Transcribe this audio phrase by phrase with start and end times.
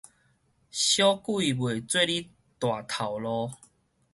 [0.71, 3.51] 小鬼袂做得大頭路